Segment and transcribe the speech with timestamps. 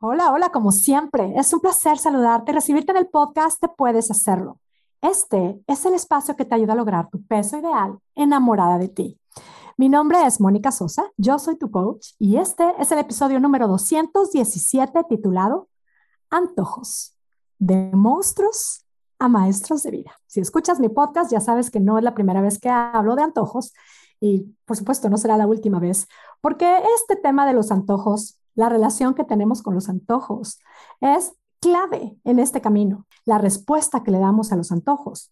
[0.00, 1.32] Hola, hola, como siempre.
[1.36, 4.60] Es un placer saludarte y recibirte en el podcast Te Puedes Hacerlo.
[5.02, 9.18] Este es el espacio que te ayuda a lograr tu peso ideal enamorada de ti.
[9.76, 13.66] Mi nombre es Mónica Sosa, yo soy tu coach y este es el episodio número
[13.66, 15.68] 217 titulado
[16.30, 17.16] Antojos,
[17.58, 18.86] de monstruos
[19.18, 20.12] a maestros de vida.
[20.28, 23.22] Si escuchas mi podcast ya sabes que no es la primera vez que hablo de
[23.22, 23.72] antojos
[24.20, 26.06] y por supuesto no será la última vez,
[26.40, 30.58] porque este tema de los antojos la relación que tenemos con los antojos
[31.00, 35.30] es clave en este camino, la respuesta que le damos a los antojos.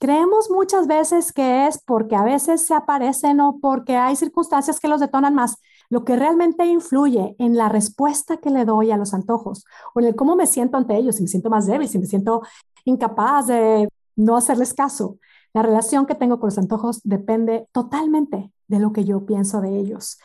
[0.00, 4.88] Creemos muchas veces que es porque a veces se aparecen o porque hay circunstancias que
[4.88, 5.58] los detonan más.
[5.88, 10.06] Lo que realmente influye en la respuesta que le doy a los antojos o en
[10.06, 12.42] el cómo me siento ante ellos, si me siento más débil, si me siento
[12.84, 15.18] incapaz de no hacerles caso.
[15.52, 19.78] La relación que tengo con los antojos depende totalmente de lo que yo pienso de
[19.78, 20.18] ellos.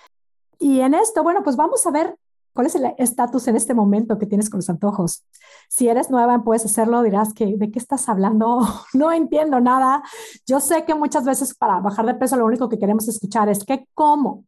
[0.58, 2.18] Y en esto, bueno, pues vamos a ver
[2.60, 5.24] ¿Cuál es el estatus en este momento que tienes con los antojos?
[5.70, 8.60] Si eres nueva, puedes hacerlo, dirás que de qué estás hablando,
[8.94, 10.04] no entiendo nada.
[10.46, 13.64] Yo sé que muchas veces para bajar de peso lo único que queremos escuchar es
[13.64, 14.44] que cómo.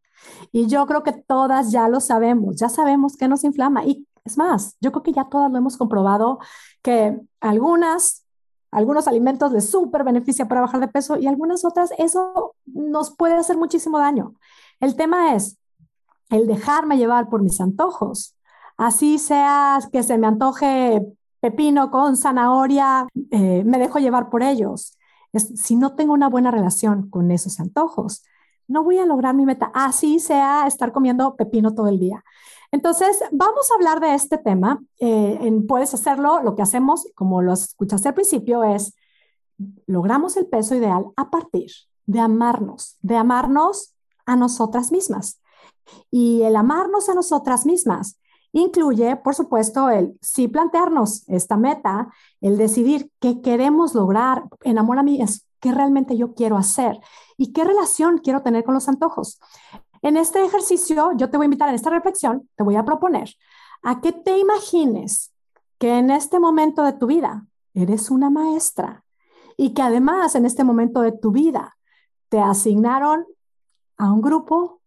[0.51, 3.85] Y yo creo que todas ya lo sabemos, ya sabemos que nos inflama.
[3.85, 6.39] Y es más, yo creo que ya todas lo hemos comprobado
[6.81, 8.25] que algunas
[8.71, 13.35] algunos alimentos les súper beneficia para bajar de peso y algunas otras eso nos puede
[13.35, 14.33] hacer muchísimo daño.
[14.81, 15.60] El tema es,
[16.31, 18.35] el dejarme llevar por mis antojos.
[18.77, 21.05] Así sea que se me antoje
[21.39, 24.97] pepino con zanahoria, eh, me dejo llevar por ellos.
[25.33, 28.23] si no tengo una buena relación con esos antojos,
[28.67, 29.71] no voy a lograr mi meta.
[29.73, 32.23] Así sea estar comiendo pepino todo el día.
[32.71, 34.81] Entonces, vamos a hablar de este tema.
[34.99, 38.95] Eh, puedes hacerlo, lo que hacemos, como lo escuchaste al principio, es
[39.87, 41.69] logramos el peso ideal a partir
[42.05, 43.93] de amarnos, de amarnos
[44.25, 45.40] a nosotras mismas.
[46.09, 48.19] Y el amarnos a nosotras mismas
[48.51, 52.09] incluye, por supuesto, el sí plantearnos esta meta,
[52.41, 56.99] el decidir qué queremos lograr, enamor a mí, es qué realmente yo quiero hacer
[57.37, 59.39] y qué relación quiero tener con los antojos.
[60.01, 63.35] En este ejercicio, yo te voy a invitar en esta reflexión, te voy a proponer
[63.83, 65.31] a que te imagines
[65.77, 69.03] que en este momento de tu vida eres una maestra
[69.57, 71.77] y que además en este momento de tu vida
[72.29, 73.25] te asignaron
[73.97, 74.80] a un grupo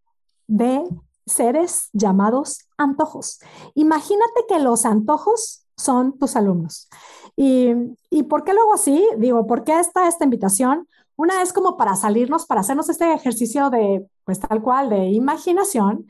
[0.47, 0.85] de
[1.27, 3.41] seres llamados antojos.
[3.75, 6.89] Imagínate que los antojos son tus alumnos.
[7.37, 7.73] ¿Y,
[8.11, 9.05] ¿Y por qué luego así?
[9.19, 10.87] Digo, ¿por qué está esta invitación?
[11.17, 16.07] Una es como para salirnos, para hacernos este ejercicio de, pues tal cual, de imaginación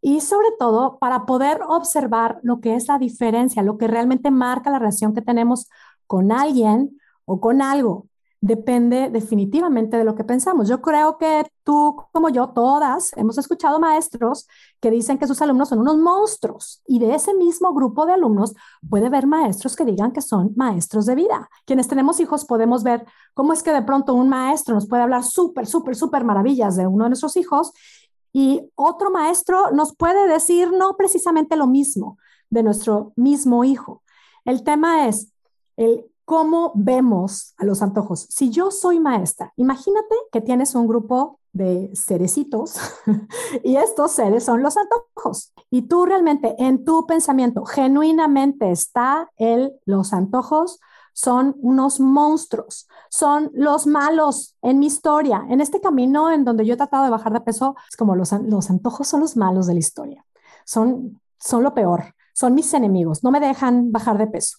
[0.00, 4.70] y sobre todo para poder observar lo que es la diferencia, lo que realmente marca
[4.70, 5.68] la relación que tenemos
[6.06, 8.06] con alguien o con algo
[8.40, 10.68] depende definitivamente de lo que pensamos.
[10.68, 14.48] Yo creo que tú, como yo, todas hemos escuchado maestros
[14.80, 18.54] que dicen que sus alumnos son unos monstruos y de ese mismo grupo de alumnos
[18.88, 21.50] puede haber maestros que digan que son maestros de vida.
[21.66, 25.22] Quienes tenemos hijos podemos ver cómo es que de pronto un maestro nos puede hablar
[25.22, 27.72] súper, súper, súper maravillas de uno de nuestros hijos
[28.32, 32.16] y otro maestro nos puede decir no precisamente lo mismo
[32.48, 34.02] de nuestro mismo hijo.
[34.46, 35.32] El tema es
[35.76, 38.28] el cómo vemos a los antojos.
[38.30, 42.76] Si yo soy maestra, imagínate que tienes un grupo de cerecitos
[43.64, 45.52] y estos seres son los antojos.
[45.70, 50.78] Y tú realmente en tu pensamiento genuinamente está el los antojos
[51.14, 55.44] son unos monstruos, son los malos en mi historia.
[55.48, 58.30] En este camino en donde yo he tratado de bajar de peso, es como los,
[58.30, 60.24] los antojos son los malos de la historia.
[60.64, 64.58] Son, son lo peor, son mis enemigos, no me dejan bajar de peso.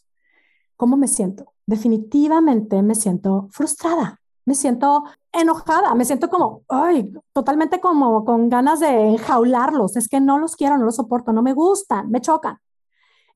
[0.75, 1.53] ¿Cómo me siento?
[1.71, 8.81] Definitivamente me siento frustrada, me siento enojada, me siento como, ay, totalmente como con ganas
[8.81, 9.95] de enjaularlos.
[9.95, 12.57] Es que no los quiero, no los soporto, no me gustan, me chocan.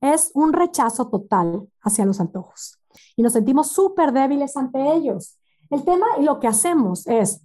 [0.02, 2.78] Es un rechazo total hacia los antojos
[3.16, 5.38] y nos sentimos súper débiles ante ellos.
[5.70, 7.40] El tema y lo que hacemos es,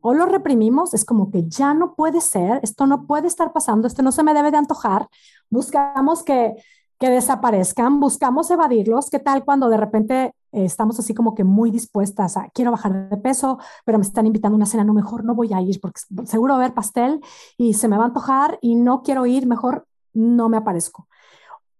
[0.00, 3.88] o lo reprimimos, es como que ya no puede ser, esto no puede estar pasando,
[3.88, 5.08] esto no se me debe de antojar.
[5.50, 6.54] Buscamos que
[6.98, 9.10] que desaparezcan, buscamos evadirlos.
[9.10, 13.10] ¿Qué tal cuando de repente eh, estamos así como que muy dispuestas a, quiero bajar
[13.10, 15.80] de peso, pero me están invitando a una cena, no, mejor no voy a ir
[15.80, 17.20] porque seguro va a haber pastel
[17.56, 21.08] y se me va a antojar y no quiero ir, mejor no me aparezco.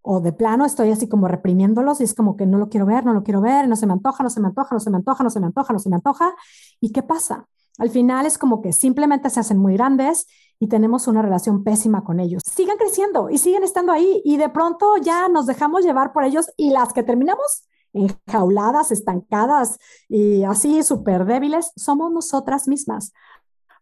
[0.03, 3.05] O de plano estoy así como reprimiéndolos y es como que no lo quiero ver,
[3.05, 4.97] no lo quiero ver, no se me antoja, no se me antoja, no se me
[4.97, 6.35] antoja, no se me antoja, no se me antoja.
[6.81, 7.47] ¿Y qué pasa?
[7.79, 10.27] Al final es como que simplemente se hacen muy grandes
[10.59, 12.43] y tenemos una relación pésima con ellos.
[12.45, 16.51] Sigan creciendo y siguen estando ahí y de pronto ya nos dejamos llevar por ellos
[16.57, 23.13] y las que terminamos enjauladas, estancadas y así súper débiles, somos nosotras mismas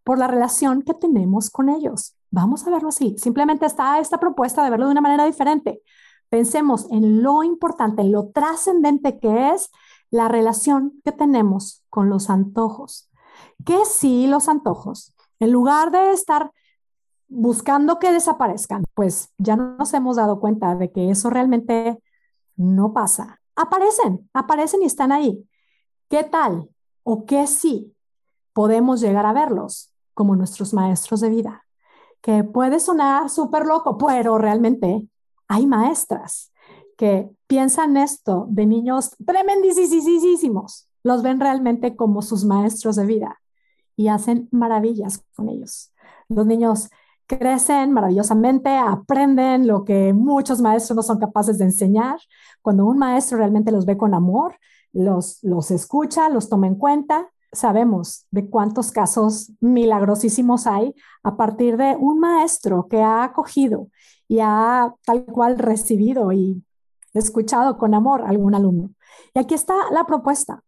[0.04, 2.16] por la relación que tenemos con ellos.
[2.30, 3.16] Vamos a verlo así.
[3.18, 5.82] Simplemente está esta propuesta de verlo de una manera diferente.
[6.28, 9.70] Pensemos en lo importante, en lo trascendente que es
[10.10, 13.10] la relación que tenemos con los antojos.
[13.64, 16.52] Que sí, los antojos, en lugar de estar
[17.28, 22.00] buscando que desaparezcan, pues ya nos hemos dado cuenta de que eso realmente
[22.56, 23.40] no pasa.
[23.56, 25.44] Aparecen, aparecen y están ahí.
[26.08, 26.68] ¿Qué tal?
[27.02, 27.94] ¿O qué sí?
[28.52, 31.64] Podemos llegar a verlos como nuestros maestros de vida.
[32.20, 35.08] Que puede sonar súper loco, pero realmente
[35.48, 36.52] hay maestras
[36.96, 43.40] que piensan esto de niños tremendísimos, los ven realmente como sus maestros de vida
[43.96, 45.92] y hacen maravillas con ellos.
[46.28, 46.90] Los niños
[47.26, 52.18] crecen maravillosamente, aprenden lo que muchos maestros no son capaces de enseñar.
[52.62, 54.56] Cuando un maestro realmente los ve con amor,
[54.92, 61.76] los, los escucha, los toma en cuenta, sabemos de cuántos casos milagrosísimos hay a partir
[61.76, 63.88] de un maestro que ha acogido
[64.28, 66.62] y ha tal cual recibido y
[67.14, 68.90] escuchado con amor a algún alumno.
[69.34, 70.62] Y aquí está la propuesta.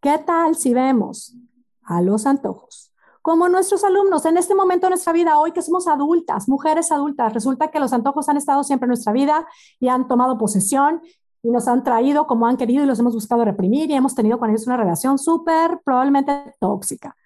[0.00, 1.34] ¿Qué tal si vemos
[1.82, 2.89] a los antojos
[3.22, 7.34] como nuestros alumnos en este momento de nuestra vida, hoy que somos adultas, mujeres adultas,
[7.34, 9.46] resulta que los antojos han estado siempre en nuestra vida
[9.78, 11.02] y han tomado posesión
[11.42, 14.38] y nos han traído como han querido y los hemos buscado reprimir y hemos tenido
[14.38, 17.16] con ellos una relación súper probablemente tóxica.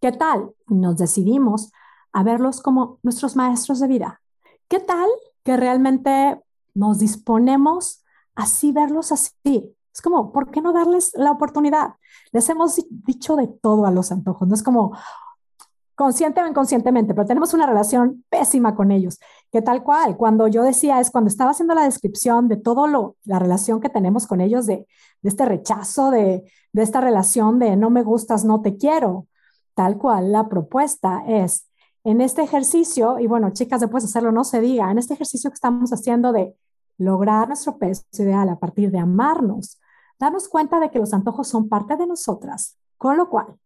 [0.00, 0.52] ¿Qué tal?
[0.68, 1.72] nos decidimos
[2.12, 4.20] a verlos como nuestros maestros de vida.
[4.68, 5.08] ¿Qué tal
[5.44, 6.40] que realmente
[6.74, 8.04] nos disponemos
[8.34, 9.74] así verlos así?
[9.98, 11.94] Es como, ¿por qué no darles la oportunidad?
[12.30, 14.96] Les hemos dicho de todo a los antojos, no es como,
[15.96, 19.18] consciente o inconscientemente, pero tenemos una relación pésima con ellos,
[19.50, 23.16] que tal cual, cuando yo decía, es cuando estaba haciendo la descripción de todo lo,
[23.24, 24.86] la relación que tenemos con ellos, de,
[25.20, 29.26] de este rechazo, de, de esta relación de no me gustas, no te quiero,
[29.74, 31.68] tal cual, la propuesta es,
[32.04, 35.50] en este ejercicio, y bueno, chicas, después de hacerlo, no se diga, en este ejercicio
[35.50, 36.54] que estamos haciendo de
[36.98, 39.80] lograr nuestro peso ideal a partir de amarnos,
[40.18, 43.58] darnos cuenta de que los antojos son parte de nosotras, con lo cual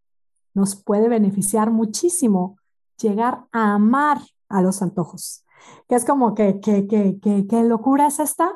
[0.54, 2.58] nos puede beneficiar muchísimo
[2.99, 5.44] llegar a amar a los antojos.
[5.88, 8.52] Que es como que, que, que, que, locura es esta.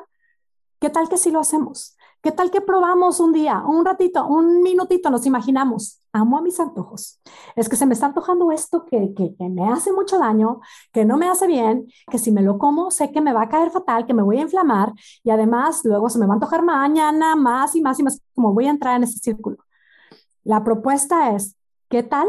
[0.79, 1.97] ¿Qué tal que si lo hacemos?
[2.21, 6.01] ¿Qué tal que probamos un día, un ratito, un minutito, nos imaginamos?
[6.17, 7.21] Amo a mis antojos.
[7.55, 10.61] Es que se me está antojando esto que, que, que, me hace mucho daño,
[10.91, 13.49] que no me hace bien, que si me lo como sé que me va a
[13.49, 14.93] caer fatal, que me voy a inflamar
[15.23, 18.53] y además luego se me va a antojar mañana más y más y más, como
[18.53, 19.57] voy a entrar en ese círculo.
[20.43, 21.57] La propuesta es,
[21.89, 22.27] ¿Qué tal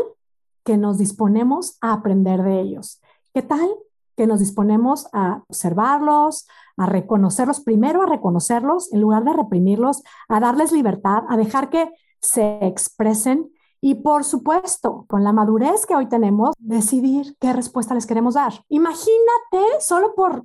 [0.64, 3.02] que nos disponemos a aprender de ellos?
[3.34, 3.68] ¿Qué tal
[4.16, 6.46] que nos disponemos a observarlos,
[6.76, 11.90] a reconocerlos, primero a reconocerlos en lugar de reprimirlos, a darles libertad, a dejar que
[12.20, 13.50] se expresen
[13.80, 18.64] y por supuesto, con la madurez que hoy tenemos, decidir qué respuesta les queremos dar.
[18.68, 20.44] Imagínate, solo por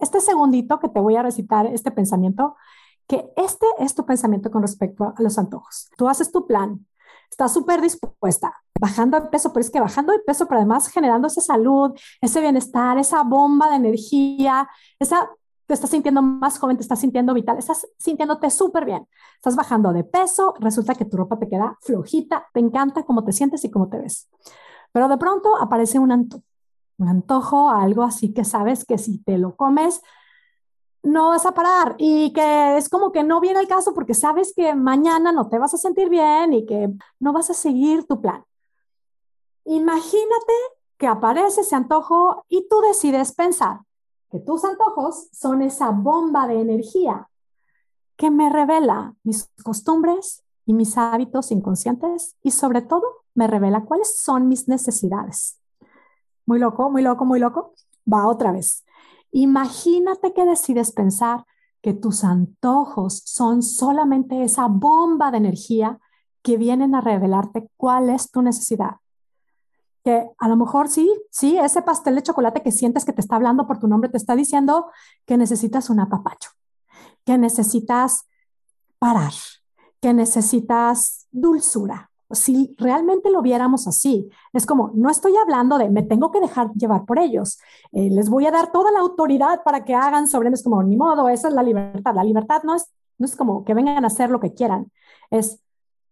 [0.00, 2.56] este segundito que te voy a recitar este pensamiento,
[3.06, 5.90] que este es tu pensamiento con respecto a los antojos.
[5.96, 6.86] Tú haces tu plan,
[7.30, 11.28] está súper dispuesta, bajando de peso, pero es que bajando de peso, pero además generando
[11.28, 14.68] esa salud, ese bienestar, esa bomba de energía,
[14.98, 15.30] esa
[15.74, 19.06] estás sintiendo más joven, te estás sintiendo vital, estás sintiéndote súper bien,
[19.36, 23.32] estás bajando de peso, resulta que tu ropa te queda flojita, te encanta cómo te
[23.32, 24.28] sientes y cómo te ves.
[24.92, 26.44] Pero de pronto aparece un antojo,
[26.98, 30.02] un antojo, algo así que sabes que si te lo comes,
[31.02, 34.54] no vas a parar y que es como que no viene el caso porque sabes
[34.56, 36.90] que mañana no te vas a sentir bien y que
[37.20, 38.44] no vas a seguir tu plan.
[39.66, 40.52] Imagínate
[40.96, 43.80] que aparece ese antojo y tú decides pensar
[44.34, 47.28] que tus antojos son esa bomba de energía
[48.16, 54.18] que me revela mis costumbres y mis hábitos inconscientes y sobre todo me revela cuáles
[54.18, 55.60] son mis necesidades.
[56.46, 57.74] Muy loco, muy loco, muy loco.
[58.12, 58.84] Va otra vez.
[59.30, 61.46] Imagínate que decides pensar
[61.80, 66.00] que tus antojos son solamente esa bomba de energía
[66.42, 68.96] que vienen a revelarte cuál es tu necesidad.
[70.04, 73.36] Que a lo mejor sí, sí, ese pastel de chocolate que sientes que te está
[73.36, 74.86] hablando por tu nombre te está diciendo
[75.24, 76.50] que necesitas un apapacho,
[77.24, 78.26] que necesitas
[78.98, 79.32] parar,
[80.00, 86.02] que necesitas dulzura, si realmente lo viéramos así, es como, no estoy hablando de me
[86.02, 87.58] tengo que dejar llevar por ellos,
[87.92, 90.96] eh, les voy a dar toda la autoridad para que hagan sobre mí, como, ni
[90.96, 92.14] modo, esa es la libertad.
[92.14, 92.86] La libertad no es,
[93.18, 94.90] no es como que vengan a hacer lo que quieran,
[95.30, 95.60] es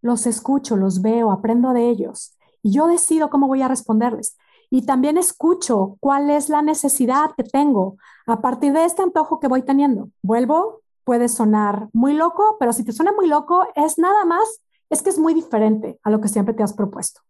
[0.01, 4.37] los escucho, los veo, aprendo de ellos y yo decido cómo voy a responderles.
[4.71, 9.49] Y también escucho cuál es la necesidad que tengo a partir de este antojo que
[9.49, 10.09] voy teniendo.
[10.23, 15.03] Vuelvo, puede sonar muy loco, pero si te suena muy loco, es nada más es
[15.03, 17.21] que es muy diferente a lo que siempre te has propuesto.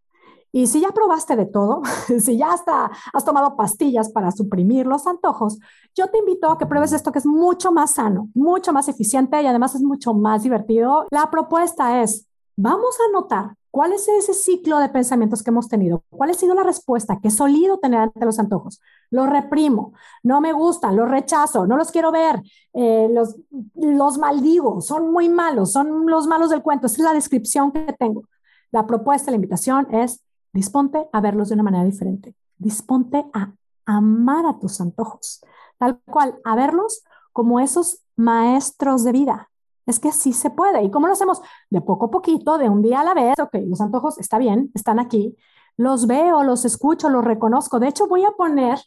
[0.54, 1.80] Y si ya probaste de todo,
[2.20, 5.58] si ya hasta has tomado pastillas para suprimir los antojos,
[5.94, 9.40] yo te invito a que pruebes esto que es mucho más sano, mucho más eficiente
[9.40, 11.06] y además es mucho más divertido.
[11.10, 16.04] La propuesta es, vamos a notar cuál es ese ciclo de pensamientos que hemos tenido,
[16.10, 18.80] cuál ha sido la respuesta que he solido tener ante los antojos.
[19.10, 22.40] Los reprimo, no me gustan, los rechazo, no los quiero ver,
[22.74, 23.34] eh, los,
[23.74, 26.86] los maldigo, son muy malos, son los malos del cuento.
[26.86, 28.22] Esa es la descripción que tengo.
[28.70, 32.34] La propuesta, la invitación es Disponte a verlos de una manera diferente.
[32.58, 33.52] Disponte a
[33.86, 35.42] amar a tus antojos,
[35.78, 37.02] tal cual, a verlos
[37.32, 39.50] como esos maestros de vida.
[39.86, 40.82] Es que sí se puede.
[40.82, 41.40] ¿Y cómo lo hacemos?
[41.70, 43.34] De poco a poquito, de un día a la vez.
[43.38, 45.36] Ok, los antojos está bien, están aquí.
[45.76, 47.80] Los veo, los escucho, los reconozco.
[47.80, 48.78] De hecho, voy a poner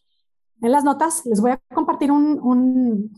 [0.62, 3.12] en las notas, les voy a compartir un,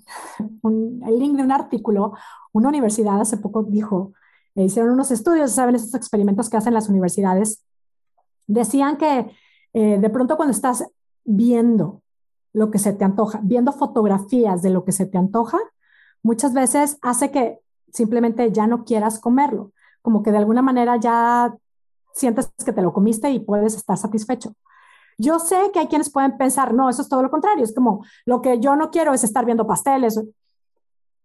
[1.05, 2.13] el link de un artículo.
[2.51, 4.13] Una universidad hace poco dijo,
[4.55, 7.63] hicieron unos estudios, saben, esos experimentos que hacen las universidades
[8.47, 9.29] Decían que
[9.73, 10.85] eh, de pronto cuando estás
[11.25, 12.01] viendo
[12.53, 15.59] lo que se te antoja, viendo fotografías de lo que se te antoja,
[16.23, 17.59] muchas veces hace que
[17.91, 21.53] simplemente ya no quieras comerlo, como que de alguna manera ya
[22.13, 24.53] sientes que te lo comiste y puedes estar satisfecho.
[25.17, 28.05] Yo sé que hay quienes pueden pensar, no, eso es todo lo contrario, es como
[28.25, 30.21] lo que yo no quiero es estar viendo pasteles.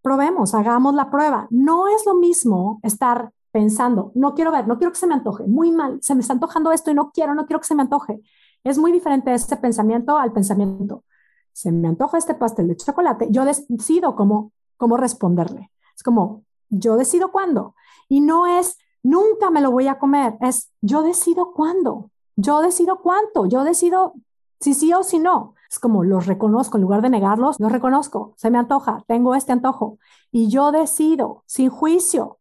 [0.01, 1.47] Probemos, hagamos la prueba.
[1.51, 5.45] No es lo mismo estar pensando, no quiero ver, no quiero que se me antoje,
[5.47, 7.83] muy mal, se me está antojando esto y no quiero, no quiero que se me
[7.83, 8.21] antoje.
[8.65, 11.05] Es muy diferente ese pensamiento al pensamiento.
[11.53, 15.71] Se me antoja este pastel de chocolate, yo decido cómo, cómo responderle.
[15.95, 17.75] Es como, yo decido cuándo.
[18.09, 23.01] Y no es, nunca me lo voy a comer, es, yo decido cuándo, yo decido
[23.01, 24.15] cuánto, yo decido
[24.61, 25.55] si sí o si no.
[25.71, 29.53] Es como los reconozco, en lugar de negarlos, los reconozco, se me antoja, tengo este
[29.53, 29.99] antojo
[30.31, 32.39] y yo decido sin juicio,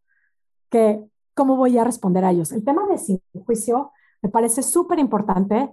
[0.70, 2.52] que cómo voy a responder a ellos.
[2.52, 5.72] El tema de sin juicio me parece súper importante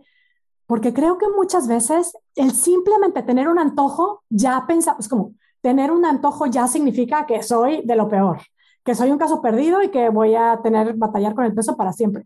[0.66, 5.34] porque creo que muchas veces el simplemente tener un antojo ya pensamos como
[5.68, 8.38] tener un antojo ya significa que soy de lo peor,
[8.82, 11.92] que soy un caso perdido y que voy a tener batallar con el peso para
[11.92, 12.24] siempre,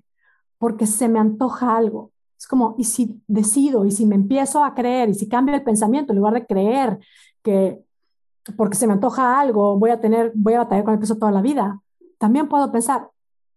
[0.58, 2.12] porque se me antoja algo.
[2.38, 5.64] Es como, y si decido, y si me empiezo a creer, y si cambio el
[5.64, 7.00] pensamiento, en lugar de creer
[7.42, 7.80] que
[8.56, 11.32] porque se me antoja algo, voy a tener, voy a batallar con el peso toda
[11.32, 11.80] la vida,
[12.18, 13.10] también puedo pensar,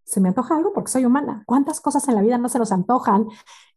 [0.04, 1.44] se me antoja algo porque soy humana.
[1.46, 3.28] ¿Cuántas cosas en la vida no se nos antojan?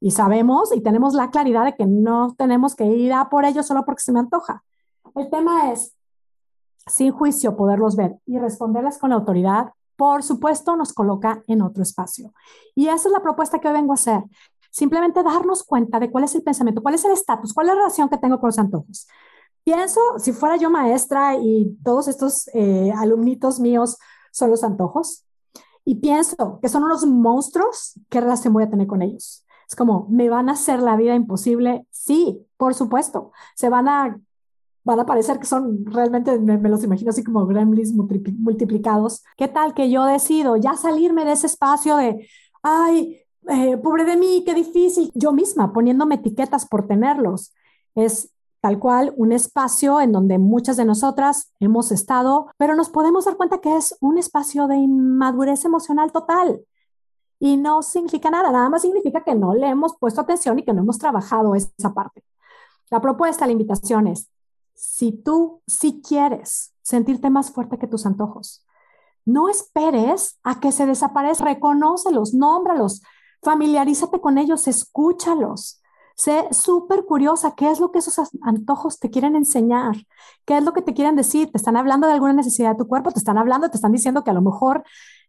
[0.00, 3.62] Y sabemos y tenemos la claridad de que no tenemos que ir a por ello
[3.62, 4.64] solo porque se me antoja.
[5.14, 5.97] El tema es,
[6.88, 12.32] sin juicio, poderlos ver y responderles con autoridad, por supuesto, nos coloca en otro espacio.
[12.74, 14.22] Y esa es la propuesta que hoy vengo a hacer.
[14.70, 17.80] Simplemente darnos cuenta de cuál es el pensamiento, cuál es el estatus, cuál es la
[17.80, 19.08] relación que tengo con los antojos.
[19.64, 23.98] Pienso, si fuera yo maestra y todos estos eh, alumnitos míos
[24.30, 25.24] son los antojos.
[25.84, 29.44] Y pienso que son unos monstruos, ¿qué relación voy a tener con ellos?
[29.68, 31.86] Es como, ¿me van a hacer la vida imposible?
[31.90, 33.32] Sí, por supuesto.
[33.54, 34.20] Se van a,
[34.88, 39.22] van a parecer que son realmente, me, los imagino así como gremlins multiplicados.
[39.36, 42.26] ¿Qué tal que yo decido ya salirme de ese espacio de,
[42.62, 47.52] ay, eh, pobre de mí, qué difícil, yo misma poniéndome etiquetas por tenerlos?
[47.94, 53.26] Es tal cual un espacio en donde muchas de nosotras hemos estado, pero nos podemos
[53.26, 56.62] dar cuenta que es un espacio de inmadurez emocional total.
[57.38, 60.72] Y no significa nada, nada más significa que no le hemos puesto atención y que
[60.72, 62.24] no hemos trabajado esa parte.
[62.90, 64.30] La propuesta, la invitación es,
[64.78, 68.64] si tú si quieres sentirte más fuerte que tus antojos,
[69.24, 73.02] no esperes a que se desaparezcan, reconócelos, nómbralos,
[73.42, 75.82] familiarízate con ellos, escúchalos
[76.18, 79.94] Sé súper curiosa, ¿qué es lo que esos antojos te quieren enseñar?
[80.44, 81.52] ¿Qué es lo que te quieren decir?
[81.52, 83.12] ¿Te están hablando de alguna necesidad de tu cuerpo?
[83.12, 84.82] ¿Te están hablando, te están diciendo que a lo mejor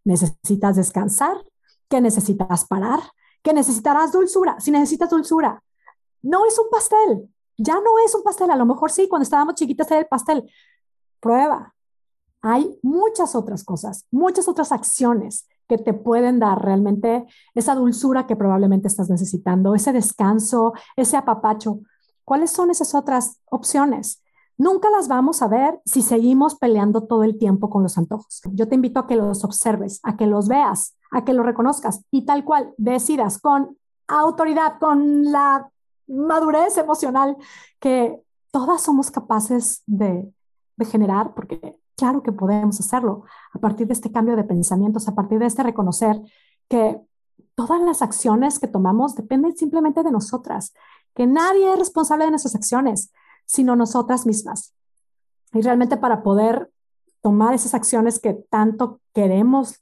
[0.03, 1.37] necesitas descansar,
[1.89, 3.01] que necesitas parar,
[3.43, 4.59] que necesitarás dulzura?
[4.59, 5.61] Si necesitas dulzura,
[6.23, 7.29] no es un pastel,
[7.59, 10.49] ya no es un pastel, a lo mejor sí, cuando estábamos chiquitas era el pastel.
[11.19, 11.75] Prueba.
[12.41, 18.37] Hay muchas otras cosas, muchas otras acciones que te pueden dar realmente esa dulzura que
[18.37, 21.81] probablemente estás necesitando, ese descanso, ese apapacho.
[22.23, 24.23] ¿Cuáles son esas otras opciones?
[24.57, 28.41] Nunca las vamos a ver si seguimos peleando todo el tiempo con los antojos.
[28.53, 32.03] Yo te invito a que los observes, a que los veas, a que los reconozcas
[32.09, 35.69] y tal cual decidas con autoridad, con la
[36.09, 37.37] madurez emocional
[37.79, 38.19] que
[38.51, 40.31] todas somos capaces de,
[40.91, 45.37] generar, porque Claro que podemos hacerlo a partir de este cambio de pensamientos, a partir
[45.37, 46.15] de este reconocer
[46.69, 46.97] que
[47.55, 50.73] todas las acciones que tomamos dependen simplemente de nosotras,
[51.13, 53.11] que nadie es responsable de nuestras acciones,
[53.45, 54.73] sino nosotras mismas.
[55.51, 56.71] Y realmente para poder
[57.19, 59.81] tomar esas acciones que tanto queremos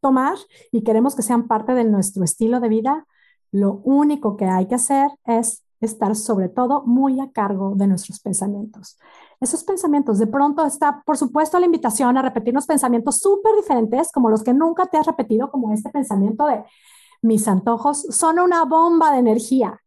[0.00, 0.38] tomar
[0.70, 3.08] y queremos que sean parte de nuestro estilo de vida,
[3.52, 8.20] Lo único que hay que hacer es estar sobre todo muy a cargo de nuestros
[8.20, 8.98] pensamientos.
[9.40, 14.28] Esos pensamientos, de pronto está, por supuesto, la invitación a repetirnos pensamientos súper diferentes, como
[14.28, 16.62] los que nunca te has repetido, como este pensamiento de
[17.22, 19.80] mis antojos son una bomba de energía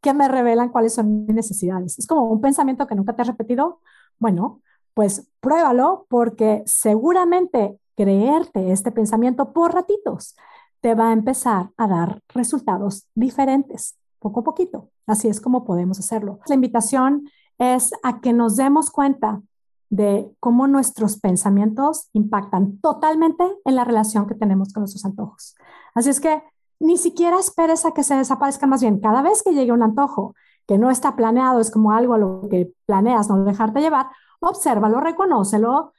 [0.00, 1.98] que me revelan cuáles son mis necesidades.
[1.98, 3.80] Es como un pensamiento que nunca te has repetido.
[4.18, 4.62] Bueno,
[4.94, 10.36] pues pruébalo porque seguramente creerte este pensamiento por ratitos
[10.80, 14.90] te va a empezar a dar resultados diferentes, poco a poquito.
[15.06, 16.40] Así es como podemos hacerlo.
[16.46, 19.42] La invitación es a que nos demos cuenta
[19.90, 25.56] de cómo nuestros pensamientos impactan totalmente en la relación que tenemos con nuestros antojos.
[25.94, 26.42] Así es que
[26.78, 30.34] ni siquiera esperes a que se desaparezcan, más bien cada vez que llegue un antojo
[30.66, 34.06] que no está planeado, es como algo a lo que planeas no dejarte llevar,
[34.40, 35.92] obsérvalo, reconócelo,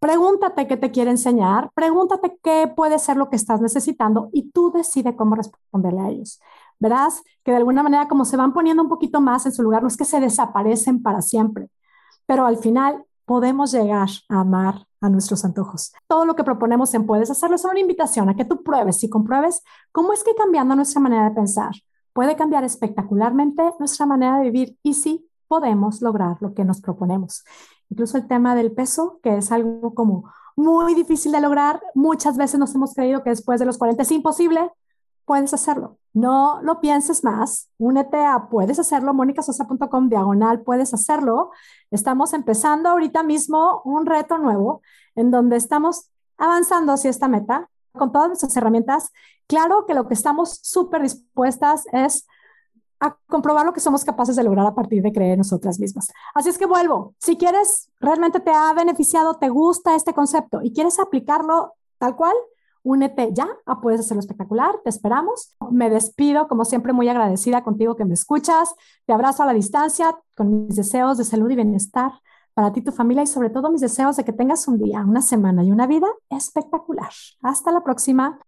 [0.00, 4.70] pregúntate qué te quiere enseñar, pregúntate qué puede ser lo que estás necesitando y tú
[4.72, 6.40] decide cómo responderle a ellos.
[6.78, 9.82] Verás que de alguna manera como se van poniendo un poquito más en su lugar,
[9.82, 11.70] no es que se desaparecen para siempre,
[12.26, 15.92] pero al final podemos llegar a amar a nuestros antojos.
[16.06, 19.10] Todo lo que proponemos en Puedes Hacerlo es una invitación a que tú pruebes y
[19.10, 19.62] compruebes
[19.92, 21.72] cómo es que cambiando nuestra manera de pensar
[22.12, 27.44] puede cambiar espectacularmente nuestra manera de vivir y sí podemos lograr lo que nos proponemos.
[27.90, 32.58] Incluso el tema del peso, que es algo como muy difícil de lograr, muchas veces
[32.58, 34.72] nos hemos creído que después de los 40 es imposible,
[35.26, 35.98] puedes hacerlo.
[36.14, 37.68] No lo pienses más.
[37.76, 41.50] Únete a puedes hacerlo, monicasosa.com diagonal, puedes hacerlo.
[41.90, 44.80] Estamos empezando ahorita mismo un reto nuevo
[45.14, 49.12] en donde estamos avanzando hacia esta meta con todas nuestras herramientas.
[49.46, 52.26] Claro que lo que estamos súper dispuestas es
[53.00, 56.12] a comprobar lo que somos capaces de lograr a partir de creer en nosotras mismas.
[56.34, 60.72] Así es que vuelvo, si quieres, realmente te ha beneficiado, te gusta este concepto y
[60.72, 62.34] quieres aplicarlo tal cual,
[62.82, 65.56] únete ya a Puedes Hacerlo Espectacular, te esperamos.
[65.70, 68.74] Me despido, como siempre, muy agradecida contigo que me escuchas.
[69.06, 72.12] Te abrazo a la distancia con mis deseos de salud y bienestar
[72.54, 75.20] para ti, tu familia y sobre todo mis deseos de que tengas un día, una
[75.20, 77.10] semana y una vida espectacular.
[77.42, 78.38] Hasta la próxima.